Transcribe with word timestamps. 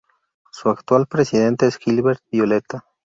Su 0.51 0.69
actual 0.69 1.05
presidente 1.05 1.67
es 1.67 1.77
Gilbert 1.77 2.23
Violeta. 2.31 2.85